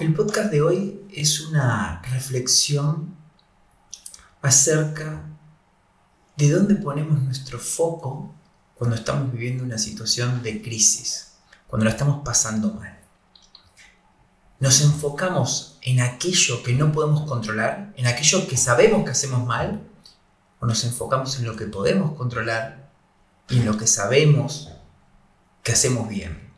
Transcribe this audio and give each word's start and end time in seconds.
El 0.00 0.14
podcast 0.14 0.50
de 0.50 0.62
hoy 0.62 1.04
es 1.12 1.42
una 1.42 2.00
reflexión 2.10 3.14
acerca 4.40 5.26
de 6.38 6.50
dónde 6.50 6.76
ponemos 6.76 7.20
nuestro 7.20 7.58
foco 7.58 8.34
cuando 8.76 8.96
estamos 8.96 9.30
viviendo 9.30 9.62
una 9.62 9.76
situación 9.76 10.42
de 10.42 10.62
crisis, 10.62 11.32
cuando 11.66 11.84
la 11.84 11.90
estamos 11.90 12.22
pasando 12.24 12.72
mal. 12.72 12.98
Nos 14.58 14.80
enfocamos 14.80 15.78
en 15.82 16.00
aquello 16.00 16.62
que 16.62 16.72
no 16.72 16.92
podemos 16.92 17.28
controlar, 17.28 17.92
en 17.94 18.06
aquello 18.06 18.48
que 18.48 18.56
sabemos 18.56 19.04
que 19.04 19.10
hacemos 19.10 19.46
mal, 19.46 19.86
o 20.60 20.66
nos 20.66 20.82
enfocamos 20.84 21.38
en 21.38 21.44
lo 21.44 21.56
que 21.56 21.66
podemos 21.66 22.16
controlar 22.16 22.90
y 23.50 23.58
en 23.58 23.66
lo 23.66 23.76
que 23.76 23.86
sabemos 23.86 24.70
que 25.62 25.72
hacemos 25.72 26.08
bien. 26.08 26.50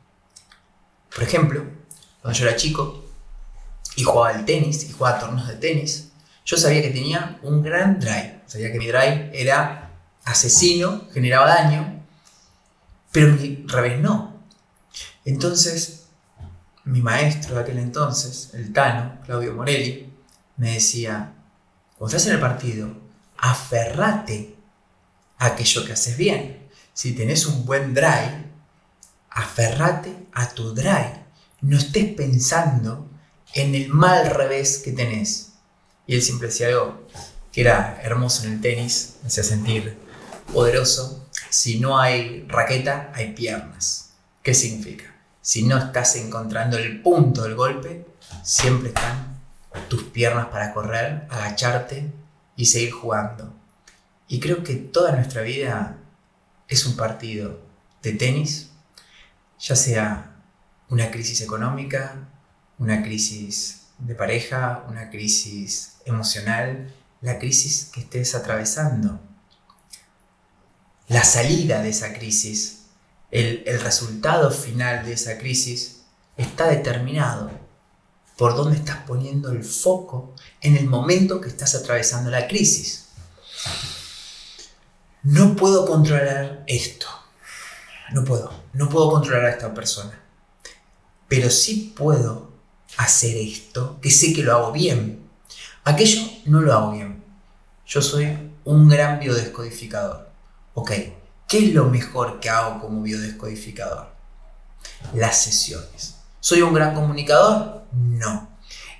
Por 1.13 1.25
ejemplo, 1.25 1.67
cuando 2.21 2.39
yo 2.39 2.47
era 2.47 2.55
chico 2.55 3.02
y 3.97 4.03
jugaba 4.05 4.37
al 4.37 4.45
tenis 4.45 4.85
y 4.85 4.93
jugaba 4.93 5.19
torneos 5.19 5.49
de 5.49 5.57
tenis, 5.57 6.09
yo 6.45 6.57
sabía 6.57 6.83
que 6.83 6.91
tenía 6.91 7.39
un 7.43 7.63
gran 7.63 7.99
drive. 8.01 8.41
Sabía 8.47 8.73
que 8.73 8.79
mi 8.79 8.87
drive 8.87 9.31
era 9.33 9.91
asesino, 10.25 11.09
generaba 11.13 11.47
daño, 11.47 12.03
pero 13.11 13.33
mi 13.33 13.65
revés 13.67 14.01
no. 14.01 14.33
Entonces, 15.25 16.07
mi 16.85 17.01
maestro 17.01 17.55
de 17.55 17.61
aquel 17.63 17.79
entonces, 17.79 18.51
el 18.55 18.73
Tano, 18.73 19.21
Claudio 19.25 19.55
Morelli, 19.55 20.13
me 20.57 20.73
decía, 20.73 21.33
cuando 21.97 22.17
estás 22.17 22.29
en 22.29 22.35
el 22.35 22.41
partido, 22.41 22.89
aferrate 23.39 24.57
a 25.39 25.47
aquello 25.47 25.85
que 25.85 25.93
haces 25.93 26.17
bien. 26.17 26.69
Si 26.93 27.15
tenés 27.15 27.47
un 27.47 27.65
buen 27.65 27.95
drive, 27.95 28.47
aferrate 29.31 30.27
a 30.33 30.49
tu 30.49 30.75
drive. 30.75 31.23
No 31.61 31.79
estés 31.79 32.13
pensando 32.15 33.09
en 33.55 33.75
el 33.75 33.89
mal 33.89 34.31
revés 34.31 34.79
que 34.79 34.93
tenés 34.93 35.53
y 36.07 36.15
él 36.15 36.23
siempre 36.23 36.49
decía 36.49 36.69
que 37.53 37.61
era 37.61 38.01
hermoso 38.03 38.45
en 38.45 38.55
el 38.55 38.61
tenis, 38.61 39.17
me 39.23 39.29
hacía 39.29 39.45
sentir 39.45 39.97
poderoso. 40.53 41.29
Si 41.51 41.79
no 41.79 41.99
hay 41.99 42.47
raqueta, 42.49 43.13
hay 43.15 43.33
piernas. 43.33 44.11
¿Qué 44.43 44.55
significa? 44.55 45.15
Si 45.41 45.65
no 45.65 45.79
estás 45.79 46.17
encontrando 46.17 46.79
el 46.79 47.03
punto 47.03 47.43
del 47.43 47.55
golpe, 47.55 48.07
siempre 48.43 48.89
están 48.89 49.41
tus 49.89 50.05
piernas 50.05 50.47
para 50.47 50.73
correr, 50.73 51.27
agacharte 51.31 52.11
y 52.57 52.67
seguir 52.67 52.93
jugando. 52.93 53.53
Y 54.29 54.41
creo 54.41 54.63
que 54.63 54.75
toda 54.75 55.13
nuestra 55.13 55.43
vida 55.43 55.99
es 56.69 56.87
un 56.87 56.97
partido 56.97 57.61
de 58.03 58.13
tenis, 58.13 58.71
ya 59.61 59.77
sea 59.77 60.37
una 60.89 61.11
crisis 61.11 61.41
económica, 61.41 62.29
una 62.83 63.01
crisis 63.01 63.83
de 63.99 64.17
pareja, 64.17 64.85
una 64.89 65.09
crisis 65.09 65.99
emocional, 66.05 66.93
la 67.21 67.39
crisis 67.39 67.91
que 67.93 68.01
estés 68.01 68.35
atravesando. 68.35 69.21
La 71.07 71.23
salida 71.23 71.81
de 71.81 71.91
esa 71.91 72.13
crisis, 72.13 72.87
el, 73.31 73.63
resultado 73.81 74.51
final 74.51 75.07
de 75.07 75.13
esa 75.13 75.39
crisis 75.39 76.03
está 76.37 76.67
determinado 76.69 77.53
por 78.37 78.57
dónde 78.57 78.79
estás 78.79 78.99
poniendo 79.07 79.53
el 79.53 79.63
foco 79.63 80.35
en 80.61 80.77
el 80.77 80.89
momento 80.89 81.41
que 81.41 81.51
estás 81.51 81.77
atravesando 81.77 82.33
la 82.33 82.49
crisis. 82.49 83.11
No 85.23 85.55
puedo 85.55 85.87
controlar 85.87 86.65
esto. 86.67 87.07
No 88.13 88.25
puedo. 88.25 88.53
No 88.73 88.89
puedo 88.89 89.09
controlar 89.13 89.45
a 89.45 89.51
esta 89.51 89.73
persona. 89.73 90.19
Pero 91.29 91.49
sí 91.49 91.95
puedo 91.97 92.52
hacer 92.97 93.37
esto, 93.37 93.99
que 94.01 94.11
sé 94.11 94.33
que 94.33 94.43
lo 94.43 94.53
hago 94.53 94.73
bien. 94.73 95.29
Aquello 95.85 96.23
no 96.47 96.61
lo 96.61 96.73
hago 96.73 96.93
bien. 96.93 97.23
Yo 97.87 98.01
soy 98.01 98.53
un 98.65 98.89
gran 98.89 99.19
biodescodificador. 99.19 100.29
Ok, 100.75 100.91
¿qué 101.49 101.59
es 101.59 101.75
lo 101.75 101.87
mejor 101.87 102.41
que 102.41 102.49
hago 102.49 102.81
como 102.81 103.03
biodescodificador? 103.03 104.09
Las 105.15 105.43
sesiones. 105.43 106.17
¿Soy 106.41 106.63
un 106.63 106.73
gran 106.73 106.95
comunicador? 106.95 107.83
No. 107.93 108.49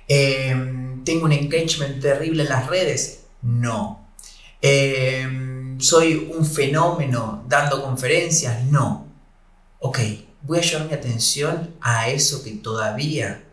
Em, 0.07 1.03
¿Tengo 1.03 1.25
un 1.25 1.31
engagement 1.31 2.01
terrible 2.01 2.43
en 2.43 2.49
las 2.49 2.67
redes? 2.67 3.25
No. 3.41 4.07
Em, 4.61 5.79
¿Soy 5.79 6.31
un 6.35 6.45
fenómeno 6.45 7.43
dando 7.47 7.81
conferencias? 7.81 8.63
No. 8.65 9.07
Ok, 9.79 9.99
voy 10.41 10.59
a 10.59 10.61
llevar 10.61 10.87
mi 10.87 10.93
atención 10.93 11.75
a 11.81 12.09
eso 12.09 12.43
que 12.43 12.51
todavía 12.51 13.43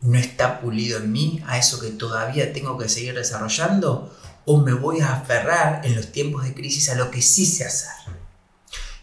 no 0.00 0.18
está 0.18 0.60
pulido 0.60 0.98
en 0.98 1.12
mí, 1.12 1.42
a 1.46 1.58
eso 1.58 1.80
que 1.80 1.90
todavía 1.90 2.52
tengo 2.52 2.78
que 2.78 2.88
seguir 2.88 3.14
desarrollando, 3.14 4.14
o 4.44 4.58
me 4.58 4.72
voy 4.72 5.00
a 5.00 5.12
aferrar 5.12 5.84
en 5.84 5.94
los 5.94 6.12
tiempos 6.12 6.44
de 6.44 6.54
crisis 6.54 6.88
a 6.88 6.94
lo 6.94 7.10
que 7.10 7.20
sí 7.20 7.44
sé 7.44 7.64
hacer. 7.64 7.90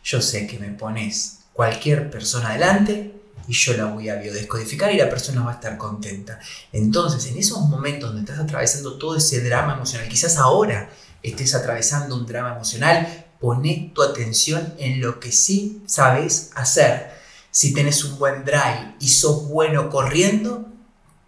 Yo 0.03 0.21
sé 0.21 0.47
que 0.47 0.59
me 0.59 0.69
pones 0.69 1.39
cualquier 1.53 2.09
persona 2.09 2.49
adelante 2.49 3.13
y 3.47 3.53
yo 3.53 3.77
la 3.77 3.85
voy 3.85 4.09
a 4.09 4.15
biodescodificar 4.15 4.91
y 4.91 4.97
la 4.97 5.09
persona 5.09 5.43
va 5.43 5.51
a 5.51 5.55
estar 5.55 5.77
contenta. 5.77 6.39
Entonces, 6.71 7.25
en 7.27 7.37
esos 7.37 7.59
momentos 7.61 8.09
donde 8.09 8.21
estás 8.21 8.43
atravesando 8.43 8.97
todo 8.97 9.17
ese 9.17 9.41
drama 9.41 9.73
emocional, 9.73 10.07
quizás 10.07 10.37
ahora 10.37 10.89
estés 11.21 11.53
atravesando 11.55 12.15
un 12.15 12.25
drama 12.25 12.53
emocional, 12.53 13.25
poné 13.39 13.91
tu 13.93 14.01
atención 14.01 14.73
en 14.77 15.01
lo 15.01 15.19
que 15.19 15.31
sí 15.31 15.83
sabes 15.85 16.51
hacer. 16.55 17.13
Si 17.51 17.73
tenés 17.73 18.03
un 18.03 18.17
buen 18.17 18.43
drive 18.43 18.95
y 18.99 19.09
sos 19.09 19.47
bueno 19.47 19.89
corriendo, 19.89 20.67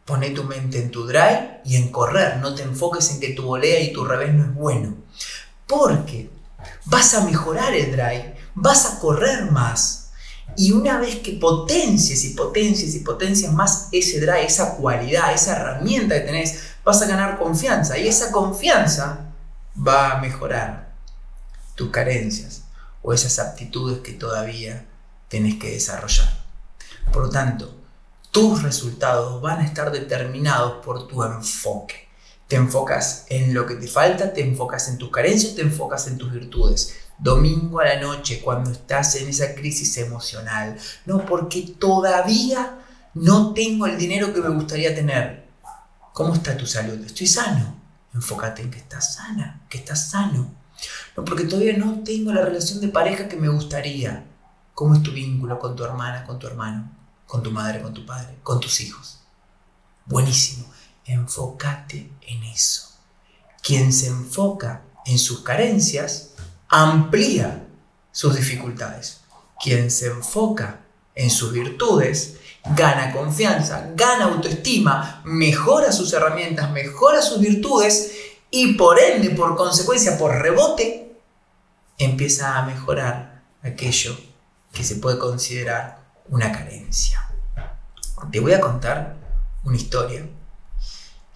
Pone 0.08 0.30
tu 0.30 0.46
mente 0.46 0.80
en 0.80 0.90
tu 0.90 1.06
drive 1.06 1.60
y 1.66 1.76
en 1.76 1.92
correr. 1.92 2.38
No 2.38 2.56
te 2.56 2.64
enfoques 2.64 3.12
en 3.12 3.20
que 3.20 3.34
tu 3.34 3.44
volea 3.44 3.82
y 3.82 3.92
tu 3.92 4.06
revés 4.06 4.34
no 4.34 4.46
es 4.46 4.54
bueno. 4.54 4.96
Porque 5.68 6.30
vas 6.86 7.14
a 7.14 7.26
mejorar 7.26 7.74
el 7.74 7.92
drive, 7.92 8.38
vas 8.56 8.86
a 8.86 9.00
correr 9.00 9.52
más. 9.52 10.12
Y 10.56 10.72
una 10.72 10.98
vez 10.98 11.18
que 11.18 11.34
potencies 11.34 12.24
y 12.24 12.30
potencies 12.30 12.96
y 12.96 13.00
potencias 13.00 13.52
más 13.52 13.90
ese 13.92 14.22
drive, 14.22 14.46
esa 14.46 14.78
cualidad, 14.78 15.34
esa 15.34 15.58
herramienta 15.58 16.16
que 16.16 16.22
tenés, 16.22 16.76
vas 16.86 17.02
a 17.02 17.08
ganar 17.08 17.38
confianza. 17.38 17.98
Y 17.98 18.08
esa 18.08 18.32
confianza 18.32 19.34
va 19.86 20.14
a 20.14 20.22
mejorar 20.22 20.96
tus 21.76 21.92
carencias 21.92 22.64
o 23.04 23.12
esas 23.14 23.40
aptitudes 23.40 24.00
que 24.00 24.14
todavía 24.14 24.86
tenés 25.28 25.56
que 25.56 25.72
desarrollar. 25.72 26.30
Por 27.12 27.24
lo 27.24 27.30
tanto, 27.30 27.77
tus 28.38 28.62
resultados 28.62 29.42
van 29.42 29.62
a 29.62 29.66
estar 29.66 29.92
determinados 29.92 30.86
por 30.86 31.08
tu 31.08 31.24
enfoque. 31.24 32.08
Te 32.48 32.56
enfocas 32.56 33.26
en 33.30 33.52
lo 33.52 33.66
que 33.66 33.74
te 33.74 33.88
falta, 33.88 34.32
te 34.32 34.42
enfocas 34.42 34.90
en 34.90 35.00
tus 35.00 35.10
carencias, 35.10 35.56
te 35.56 35.64
enfocas 35.64 36.06
en 36.06 36.20
tus 36.20 36.32
virtudes. 36.32 36.94
Domingo 37.18 37.80
a 37.80 37.86
la 37.86 38.00
noche, 38.00 38.42
cuando 38.44 38.70
estás 38.70 39.16
en 39.16 39.28
esa 39.28 39.56
crisis 39.56 39.98
emocional. 39.98 40.78
No, 41.08 41.26
porque 41.26 41.64
todavía 41.80 42.78
no 43.16 43.56
tengo 43.56 43.88
el 43.88 43.98
dinero 43.98 44.32
que 44.32 44.42
me 44.42 44.50
gustaría 44.50 44.94
tener. 44.94 45.48
¿Cómo 46.14 46.36
está 46.36 46.56
tu 46.56 46.68
salud? 46.68 47.04
Estoy 47.04 47.26
sano. 47.26 47.76
Enfócate 48.14 48.62
en 48.62 48.70
que 48.70 48.78
estás 48.78 49.16
sana, 49.16 49.66
que 49.68 49.80
estás 49.80 50.12
sano. 50.12 50.54
No, 51.18 51.26
porque 51.26 51.46
todavía 51.46 51.76
no 51.76 52.04
tengo 52.04 52.32
la 52.32 52.46
relación 52.46 52.82
de 52.82 52.90
pareja 52.90 53.28
que 53.28 53.38
me 53.38 53.50
gustaría. 53.50 54.26
¿Cómo 54.76 54.94
es 54.94 55.02
tu 55.02 55.12
vínculo 55.12 55.58
con 55.58 55.76
tu 55.76 55.84
hermana, 55.84 56.24
con 56.24 56.38
tu 56.38 56.46
hermano? 56.46 56.97
Con 57.28 57.44
tu 57.44 57.52
madre, 57.52 57.82
con 57.82 57.94
tu 57.94 58.06
padre, 58.06 58.38
con 58.42 58.60
tus 58.60 58.82
hijos. 58.82 59.20
Buenísimo. 60.06 60.66
Enfócate 61.06 62.10
en 62.22 62.44
eso. 62.44 62.94
Quien 63.62 63.94
se 63.94 64.08
enfoca 64.08 64.82
en 65.06 65.20
sus 65.20 65.42
carencias 65.42 66.32
amplía 66.70 67.68
sus 68.12 68.36
dificultades. 68.36 69.22
Quien 69.62 69.92
se 69.92 70.08
enfoca 70.08 70.80
en 71.14 71.30
sus 71.30 71.52
virtudes 71.52 72.38
gana 72.76 73.12
confianza, 73.12 73.90
gana 73.96 74.26
autoestima, 74.26 75.22
mejora 75.26 75.92
sus 75.92 76.12
herramientas, 76.14 76.72
mejora 76.72 77.22
sus 77.22 77.40
virtudes 77.40 78.12
y 78.50 78.74
por 78.74 79.00
ende, 79.00 79.32
por 79.32 79.56
consecuencia, 79.56 80.18
por 80.18 80.32
rebote, 80.32 81.16
empieza 81.98 82.58
a 82.58 82.66
mejorar 82.66 83.44
aquello 83.62 84.18
que 84.72 84.84
se 84.84 84.98
puede 84.98 85.18
considerar 85.18 85.97
una 86.30 86.52
carencia. 86.52 87.22
Te 88.32 88.40
voy 88.40 88.54
a 88.54 88.60
contar 88.60 89.16
una 89.64 89.78
historia 89.78 90.28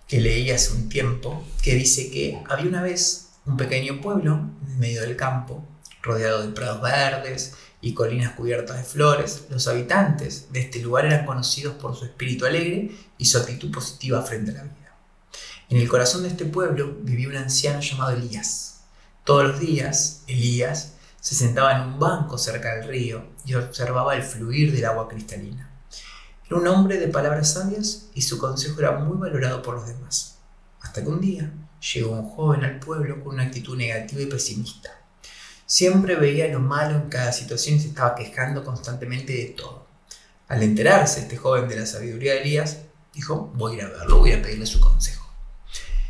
que 0.08 0.20
leí 0.20 0.52
hace 0.52 0.74
un 0.74 0.90
tiempo 0.90 1.46
que 1.62 1.76
dice 1.76 2.10
que 2.12 2.42
había 2.50 2.68
una 2.68 2.82
vez 2.82 3.30
un 3.46 3.58
pequeño 3.58 4.02
pueblo 4.02 4.50
en 4.68 4.80
medio 4.80 5.02
del 5.02 5.16
campo, 5.16 5.66
rodeado 6.02 6.42
de 6.42 6.54
prados 6.54 6.82
verdes 6.82 7.54
y 7.80 7.94
colinas 7.94 8.34
cubiertas 8.34 8.78
de 8.78 8.84
flores. 8.84 9.46
Los 9.50 9.68
habitantes 9.68 10.52
de 10.52 10.62
este 10.62 10.80
lugar 10.80 11.06
eran 11.06 11.26
conocidos 11.26 11.76
por 11.76 11.96
su 11.96 12.06
espíritu 12.06 12.46
alegre 12.46 12.92
y 13.18 13.26
su 13.26 13.38
actitud 13.38 13.72
positiva 13.72 14.22
frente 14.22 14.52
a 14.52 14.56
la 14.56 14.64
vida. 14.64 14.96
En 15.70 15.78
el 15.78 15.88
corazón 15.88 16.24
de 16.24 16.30
este 16.30 16.46
pueblo 16.46 16.98
vivía 17.02 17.30
un 17.30 17.38
anciano 17.38 17.80
llamado 17.80 18.12
Elías. 18.12 18.82
Todos 19.24 19.48
los 19.48 19.60
días, 19.60 20.24
Elías 20.28 20.94
se 21.22 21.36
sentaba 21.36 21.78
en 21.78 21.82
un 21.84 22.00
banco 22.00 22.38
cerca 22.38 22.76
del 22.76 22.88
río 22.88 23.31
y 23.46 23.54
observaba 23.56 24.16
el 24.16 24.24
fluir 24.24 24.74
del 24.74 24.86
agua 24.86 25.08
cristalina. 25.08 25.70
Era 26.46 26.58
un 26.58 26.68
hombre 26.68 26.98
de 26.98 27.08
palabras 27.08 27.54
sabias 27.54 28.10
y 28.14 28.22
su 28.22 28.38
consejo 28.38 28.80
era 28.80 28.92
muy 28.92 29.18
valorado 29.18 29.62
por 29.62 29.76
los 29.76 29.88
demás. 29.88 30.38
Hasta 30.82 31.02
que 31.02 31.10
un 31.10 31.22
día 31.22 31.52
llegó 31.94 32.12
un 32.12 32.30
joven 32.30 32.64
al 32.64 32.80
pueblo 32.80 33.24
con 33.24 33.36
una 33.36 33.44
actitud 33.44 33.78
negativa 33.78 34.22
y 34.22 34.26
pesimista. 34.26 34.90
Siempre 35.66 36.16
veía 36.16 36.48
lo 36.50 36.60
malo 36.60 36.98
en 36.98 37.10
cada 37.10 37.32
situación 37.32 37.78
y 37.78 37.80
se 37.80 37.88
estaba 37.88 38.16
quejando 38.16 38.64
constantemente 38.64 39.34
de 39.34 39.46
todo. 39.46 39.88
Al 40.50 40.62
enterarse 40.64 41.22
este 41.22 41.38
joven 41.38 41.70
de 41.70 41.78
la 41.78 41.86
sabiduría 41.86 42.34
de 42.34 42.42
Elías, 42.42 42.80
dijo, 43.14 43.52
voy 43.56 43.74
a 43.74 43.76
ir 43.76 43.82
a 43.84 43.90
verlo, 43.90 44.20
voy 44.20 44.34
a 44.34 44.42
pedirle 44.42 44.66
su 44.66 44.82
consejo. 44.82 45.26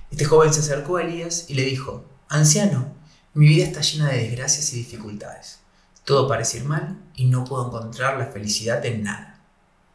Este 0.10 0.26
joven 0.26 0.52
se 0.54 0.62
acercó 0.62 0.98
a 0.98 1.04
Elías 1.04 1.46
y 1.48 1.54
le 1.54 1.64
dijo, 1.64 2.06
Anciano, 2.28 2.96
mi 3.34 3.48
vida 3.48 3.66
está 3.66 3.82
llena 3.82 4.10
de 4.10 4.24
desgracias 4.24 4.74
y 4.74 4.78
dificultades. 4.78 5.61
Todo 6.06 6.28
parece 6.28 6.58
ir 6.58 6.66
mal 6.66 7.00
y 7.16 7.26
no 7.26 7.46
puedo 7.46 7.68
encontrar 7.68 8.18
la 8.18 8.28
felicidad 8.28 8.86
en 8.86 9.04
nada. 9.04 9.40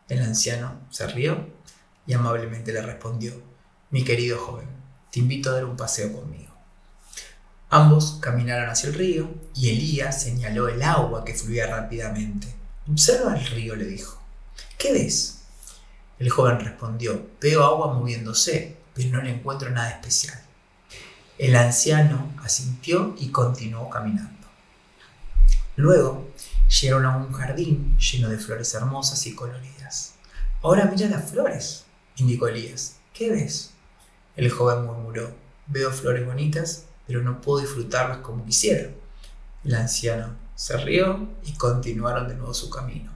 El 0.09 0.23
anciano 0.23 0.81
se 0.91 1.07
rió 1.09 1.49
y 2.07 2.13
amablemente 2.13 2.73
le 2.73 2.83
respondió, 2.83 3.35
Mi 3.91 4.05
querido 4.05 4.39
joven, 4.39 4.69
te 5.11 5.21
invito 5.21 5.51
a 5.51 5.55
dar 5.55 5.65
un 5.65 5.77
paseo 5.77 6.13
conmigo. 6.13 6.55
Ambos 7.71 8.19
caminaron 8.21 8.71
hacia 8.71 8.91
el 8.91 8.95
río 8.95 9.29
y 9.55 9.71
Elías 9.71 10.23
señaló 10.23 10.69
el 10.69 10.83
agua 10.83 11.25
que 11.25 11.35
fluía 11.35 11.67
rápidamente. 11.67 12.47
Observa 12.89 13.37
el 13.37 13.45
río, 13.47 13.75
le 13.75 13.87
dijo. 13.87 14.23
¿Qué 14.79 14.93
ves? 14.93 15.41
El 16.19 16.31
joven 16.31 16.61
respondió, 16.61 17.31
veo 17.41 17.65
agua 17.65 17.93
moviéndose, 17.93 18.77
pero 18.95 19.11
no 19.11 19.23
le 19.23 19.31
encuentro 19.31 19.71
nada 19.71 19.91
especial. 19.91 20.41
El 21.39 21.57
anciano 21.57 22.33
asintió 22.43 23.15
y 23.19 23.29
continuó 23.29 23.91
caminando. 23.91 24.36
Luego 25.77 26.27
llegaron 26.81 27.05
a 27.05 27.17
un 27.17 27.33
jardín 27.33 27.97
lleno 27.99 28.31
de 28.31 28.39
flores 28.39 28.73
hermosas 28.75 29.27
y 29.27 29.35
coloridas. 29.35 30.15
Ahora 30.63 30.87
mira 30.87 31.09
las 31.09 31.31
flores, 31.31 31.85
indicó 32.17 32.49
Elías. 32.49 32.97
¿Qué 33.13 33.31
ves? 33.31 33.73
El 34.37 34.51
joven 34.51 34.85
murmuró, 34.85 35.35
veo 35.67 35.91
flores 35.93 36.27
bonitas, 36.27 36.87
pero 37.07 37.23
no 37.23 37.41
puedo 37.41 37.61
disfrutarlas 37.61 38.19
como 38.19 38.45
quisiera. 38.45 38.91
El 39.65 39.75
anciano 39.75 40.35
se 40.55 40.77
rió 40.79 41.29
y 41.45 41.53
continuaron 41.53 42.27
de 42.27 42.35
nuevo 42.35 42.55
su 42.55 42.71
camino. 42.71 43.13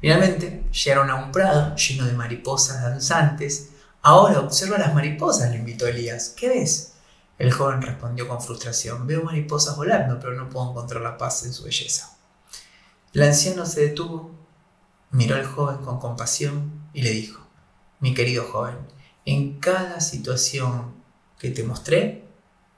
Finalmente 0.00 0.64
llegaron 0.72 1.10
a 1.10 1.14
un 1.14 1.32
prado 1.32 1.74
lleno 1.76 2.04
de 2.04 2.12
mariposas 2.12 2.82
danzantes. 2.82 3.70
Ahora 4.02 4.40
observa 4.40 4.78
las 4.78 4.94
mariposas, 4.94 5.50
le 5.50 5.56
invitó 5.58 5.86
Elías. 5.86 6.34
¿Qué 6.36 6.48
ves? 6.48 6.92
El 7.38 7.52
joven 7.52 7.82
respondió 7.82 8.26
con 8.28 8.40
frustración. 8.40 9.06
Veo 9.06 9.22
mariposas 9.22 9.76
volando, 9.76 10.18
pero 10.18 10.34
no 10.34 10.48
puedo 10.48 10.70
encontrar 10.70 11.02
la 11.02 11.18
paz 11.18 11.44
en 11.44 11.52
su 11.52 11.64
belleza. 11.64 12.16
El 13.12 13.22
anciano 13.22 13.66
se 13.66 13.82
detuvo, 13.82 14.34
miró 15.10 15.36
al 15.36 15.46
joven 15.46 15.78
con 15.78 15.98
compasión 15.98 16.88
y 16.92 17.02
le 17.02 17.10
dijo, 17.10 17.46
mi 18.00 18.14
querido 18.14 18.44
joven, 18.44 18.76
en 19.24 19.58
cada 19.58 20.00
situación 20.00 20.94
que 21.38 21.50
te 21.50 21.64
mostré, 21.64 22.28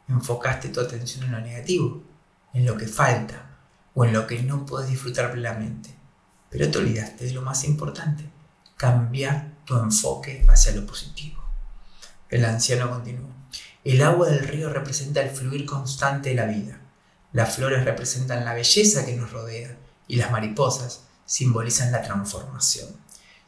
enfocaste 0.08 0.68
tu 0.68 0.80
atención 0.80 1.24
en 1.24 1.32
lo 1.32 1.40
negativo, 1.40 2.02
en 2.52 2.66
lo 2.66 2.76
que 2.76 2.86
falta 2.86 3.58
o 3.94 4.04
en 4.04 4.12
lo 4.12 4.26
que 4.26 4.42
no 4.42 4.64
puedes 4.64 4.88
disfrutar 4.88 5.32
plenamente. 5.32 5.94
Pero 6.50 6.70
te 6.70 6.78
olvidaste 6.78 7.26
de 7.26 7.32
lo 7.32 7.42
más 7.42 7.64
importante, 7.64 8.24
cambiar 8.76 9.58
tu 9.64 9.76
enfoque 9.76 10.44
hacia 10.48 10.72
lo 10.72 10.86
positivo. 10.86 11.42
El 12.30 12.44
anciano 12.44 12.90
continuó. 12.90 13.37
El 13.84 14.02
agua 14.02 14.28
del 14.28 14.46
río 14.46 14.70
representa 14.70 15.22
el 15.22 15.30
fluir 15.30 15.64
constante 15.64 16.30
de 16.30 16.34
la 16.34 16.46
vida. 16.46 16.80
Las 17.32 17.54
flores 17.54 17.84
representan 17.84 18.44
la 18.44 18.52
belleza 18.52 19.06
que 19.06 19.14
nos 19.14 19.30
rodea 19.30 19.76
y 20.08 20.16
las 20.16 20.32
mariposas 20.32 21.02
simbolizan 21.24 21.92
la 21.92 22.02
transformación. 22.02 22.88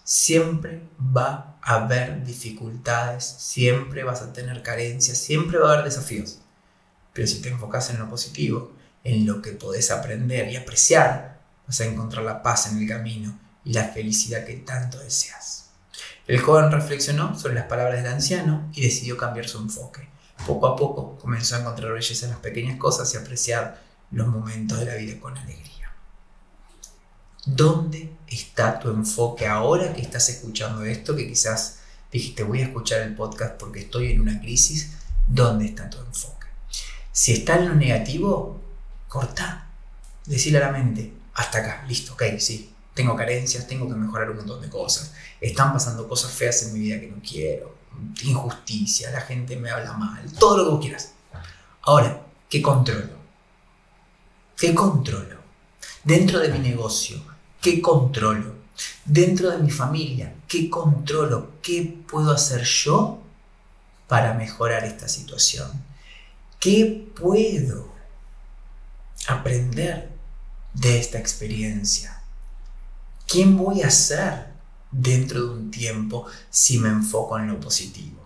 Siempre 0.05 0.89
va 1.01 1.59
a 1.63 1.75
haber 1.75 2.25
dificultades, 2.25 3.25
siempre 3.25 4.05
vas 4.05 4.23
a 4.23 4.33
tener 4.33 4.63
carencias, 4.63 5.19
siempre 5.19 5.59
va 5.59 5.71
a 5.71 5.73
haber 5.73 5.87
desafíos. 5.87 6.39
Pero 7.13 7.27
si 7.27 7.43
te 7.43 7.49
enfocas 7.49 7.91
en 7.91 7.99
lo 7.99 8.09
positivo, 8.09 8.73
en 9.03 9.27
lo 9.27 9.43
que 9.43 9.53
podés 9.53 9.91
aprender 9.91 10.49
y 10.49 10.57
apreciar, 10.57 11.41
vas 11.67 11.81
a 11.81 11.87
encontrar 11.87 12.25
la 12.25 12.43
paz 12.43 12.71
en 12.71 12.79
el 12.79 12.89
camino 12.89 13.37
y 13.65 13.73
la 13.73 13.85
felicidad 13.85 14.45
que 14.45 14.55
tanto 14.55 15.01
deseas. 15.01 15.71
El 16.29 16.39
joven 16.39 16.71
reflexionó 16.71 17.37
sobre 17.37 17.55
las 17.55 17.65
palabras 17.65 18.03
del 18.03 18.13
anciano 18.13 18.71
y 18.73 18.83
decidió 18.83 19.17
cambiar 19.17 19.49
su 19.49 19.59
enfoque. 19.59 20.09
Poco 20.47 20.67
a 20.67 20.77
poco 20.77 21.19
comenzó 21.19 21.57
a 21.57 21.61
encontrar 21.61 21.93
belleza 21.93 22.27
en 22.27 22.33
las 22.33 22.41
pequeñas 22.41 22.79
cosas 22.79 23.13
y 23.15 23.17
apreciar 23.17 23.83
los 24.11 24.29
momentos 24.29 24.79
de 24.79 24.87
la 24.87 24.95
vida 24.95 25.21
con 25.21 25.37
alegría. 25.37 25.93
¿Dónde 27.47 28.13
está 28.27 28.79
tu 28.79 28.91
enfoque 28.91 29.47
ahora 29.47 29.93
que 29.93 30.03
estás 30.03 30.29
escuchando 30.29 30.85
esto? 30.85 31.17
Que 31.17 31.29
quizás 31.29 31.81
dijiste 32.13 32.43
voy 32.43 32.61
a 32.61 32.65
escuchar 32.65 33.03
el 33.03 33.15
podcast 33.15 33.55
porque 33.57 33.81
estoy 33.81 34.13
en 34.13 34.21
una 34.21 34.41
crisis. 34.41 34.93
¿Dónde 35.27 35.67
está 35.67 35.89
tu 35.89 35.99
enfoque? 35.99 36.47
Si 37.13 37.33
está 37.33 37.57
en 37.57 37.69
lo 37.69 37.75
negativo, 37.75 38.61
corta. 39.09 39.67
Decirle 40.27 40.59
a 40.59 40.67
la 40.67 40.73
mente, 40.73 41.13
hasta 41.35 41.59
acá, 41.59 41.85
listo, 41.89 42.13
ok, 42.13 42.23
sí. 42.39 42.75
Tengo 42.95 43.17
carencias, 43.17 43.67
tengo 43.67 43.89
que 43.89 43.95
mejorar 43.95 44.31
un 44.31 44.39
montón 44.39 44.61
de 44.61 44.69
cosas. 44.69 45.13
Están 45.41 45.73
pasando 45.73 46.09
cosas 46.09 46.33
feas 46.33 46.63
en 46.65 46.75
mi 46.75 46.81
vida 46.81 47.01
que 47.01 47.07
no 47.07 47.17
quiero. 47.23 47.80
Injusticia, 48.23 49.11
la 49.11 49.21
gente 49.21 49.57
me 49.57 49.71
habla 49.71 49.93
mal, 49.95 50.31
todo 50.39 50.57
lo 50.59 50.65
que 50.65 50.71
vos 50.71 50.81
quieras. 50.81 51.13
Ahora, 51.83 52.23
¿qué 52.49 52.61
controlo? 52.61 53.21
¿Qué 54.57 54.75
controlo? 54.75 55.41
Dentro 56.05 56.39
de 56.39 56.49
mi 56.49 56.59
negocio, 56.59 57.23
¿qué 57.61 57.81
controlo? 57.81 58.55
Dentro 59.05 59.51
de 59.51 59.59
mi 59.59 59.71
familia, 59.71 60.35
¿qué 60.47 60.69
controlo? 60.69 61.53
¿Qué 61.63 62.03
puedo 62.09 62.33
hacer 62.33 62.63
yo 62.65 63.23
para 64.07 64.35
mejorar 64.35 64.85
esta 64.85 65.09
situación? 65.09 65.71
¿Qué 66.59 67.11
puedo 67.19 67.89
aprender 69.29 70.11
de 70.75 70.99
esta 70.99 71.19
experiencia? 71.19 72.23
¿Quién 73.27 73.57
voy 73.57 73.83
a 73.83 73.91
ser 73.91 74.50
dentro 74.91 75.41
de 75.41 75.49
un 75.49 75.71
tiempo 75.71 76.27
si 76.51 76.79
me 76.79 76.89
enfoco 76.89 77.39
en 77.39 77.49
lo 77.49 77.61
positivo? 77.61 78.21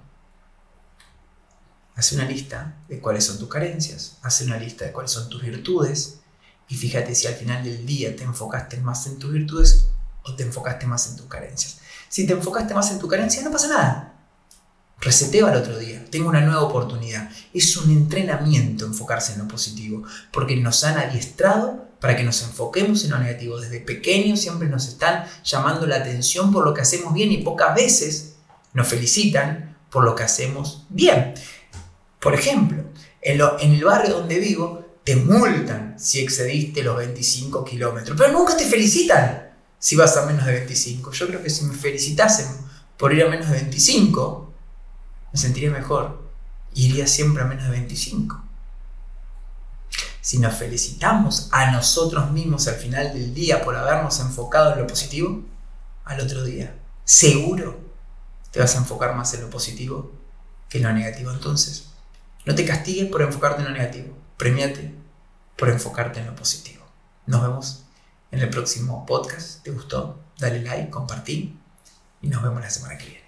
Haz 1.95 2.13
una 2.13 2.25
lista 2.25 2.77
de 2.89 3.01
cuáles 3.01 3.25
son 3.25 3.39
tus 3.39 3.49
carencias, 3.49 4.19
haz 4.23 4.41
una 4.41 4.57
lista 4.57 4.85
de 4.85 4.93
cuáles 4.93 5.13
son 5.13 5.29
tus 5.29 5.43
virtudes 5.43 6.21
y 6.69 6.75
fíjate 6.75 7.15
si 7.15 7.27
al 7.27 7.35
final 7.35 7.63
del 7.63 7.87
día 7.87 8.17
te 8.17 8.25
enfocaste 8.25 8.79
más 8.79 9.07
en 9.07 9.19
tus 9.19 9.33
virtudes 9.33 9.89
o 10.25 10.35
te 10.35 10.43
enfocaste 10.43 10.87
más 10.87 11.09
en 11.09 11.17
tus 11.17 11.27
carencias. 11.27 11.79
Si 12.09 12.27
te 12.27 12.33
enfocaste 12.33 12.75
más 12.75 12.91
en 12.91 12.99
tu 12.99 13.07
carencia, 13.07 13.43
no 13.43 13.51
pasa 13.51 13.69
nada 13.69 14.15
reseteo 15.05 15.47
al 15.47 15.57
otro 15.57 15.79
día, 15.79 16.05
tengo 16.11 16.29
una 16.29 16.41
nueva 16.41 16.63
oportunidad. 16.63 17.31
Es 17.53 17.77
un 17.77 17.91
entrenamiento 17.91 18.87
enfocarse 18.87 19.35
en 19.35 19.41
lo 19.41 19.49
positivo, 19.49 20.03
porque 20.33 20.57
nos 20.57 20.83
han 20.85 20.99
adiestrado 20.99 21.84
para 22.05 22.17
que 22.17 22.23
nos 22.23 22.43
enfoquemos 22.43 23.03
en 23.05 23.13
lo 23.13 23.19
negativo. 23.19 23.59
Desde 23.59 23.81
pequeños 23.81 24.39
siempre 24.39 24.69
nos 24.69 24.89
están 24.89 25.25
llamando 25.43 25.87
la 25.87 25.97
atención 25.97 26.53
por 26.53 26.63
lo 26.63 26.75
que 26.75 26.83
hacemos 26.83 27.15
bien 27.15 27.33
y 27.33 27.39
pocas 27.39 27.75
veces 27.75 28.35
nos 28.75 28.87
felicitan 28.87 29.79
por 29.89 30.05
lo 30.05 30.15
que 30.15 30.23
hacemos 30.23 30.85
bien. 30.91 31.33
Por 32.21 32.35
ejemplo, 32.35 32.85
en, 33.23 33.41
en 33.59 33.73
el 33.73 33.83
barrio 33.83 34.17
donde 34.17 34.39
vivo 34.39 34.85
te 35.03 35.17
multan 35.17 35.95
si 35.99 36.21
excediste 36.21 36.83
los 36.83 36.95
25 36.99 37.65
kilómetros, 37.65 38.19
pero 38.19 38.35
nunca 38.35 38.55
te 38.55 38.67
felicitan 38.67 39.55
si 39.79 39.97
vas 39.97 40.15
a 40.19 40.27
menos 40.27 40.45
de 40.45 40.53
25. 40.53 41.11
Yo 41.11 41.27
creo 41.27 41.43
que 41.43 41.49
si 41.49 41.65
me 41.65 41.73
felicitasen 41.73 42.49
por 42.99 43.15
ir 43.15 43.25
a 43.25 43.31
menos 43.31 43.49
de 43.49 43.55
25, 43.55 44.53
me 45.33 45.41
sentiría 45.41 45.71
mejor. 45.71 46.23
Iría 46.75 47.07
siempre 47.07 47.45
a 47.45 47.47
menos 47.47 47.65
de 47.65 47.71
25. 47.71 48.45
Si 50.25 50.39
nos 50.39 50.55
felicitamos 50.55 51.51
a 51.53 51.71
nosotros 51.71 52.31
mismos 52.31 52.67
al 52.67 52.77
final 52.77 53.13
del 53.13 53.35
día 53.35 53.63
por 53.63 53.77
habernos 53.77 54.21
enfocado 54.21 54.73
en 54.73 54.79
lo 54.79 54.87
positivo, 54.87 55.43
al 56.07 56.19
otro 56.19 56.43
día, 56.43 56.75
seguro 57.05 57.79
te 58.51 58.59
vas 58.59 58.75
a 58.75 58.79
enfocar 58.79 59.15
más 59.15 59.35
en 59.35 59.43
lo 59.43 59.51
positivo 59.51 60.13
que 60.71 60.79
en 60.79 60.85
lo 60.85 60.95
negativo. 60.95 61.31
Entonces, 61.31 61.91
no 62.47 62.55
te 62.55 62.65
castigues 62.65 63.11
por 63.11 63.21
enfocarte 63.21 63.61
en 63.61 63.69
lo 63.69 63.75
negativo. 63.75 64.17
Premiate 64.39 64.95
por 65.59 65.69
enfocarte 65.69 66.21
en 66.21 66.27
lo 66.29 66.35
positivo. 66.35 66.87
Nos 67.27 67.43
vemos 67.43 67.85
en 68.31 68.41
el 68.41 68.49
próximo 68.49 69.05
podcast. 69.05 69.63
¿Te 69.63 69.73
gustó? 69.73 70.21
Dale 70.39 70.63
like, 70.63 70.89
compartí 70.89 71.61
y 72.23 72.29
nos 72.29 72.43
vemos 72.43 72.63
la 72.63 72.71
semana 72.71 72.97
que 72.97 73.05
viene. 73.05 73.24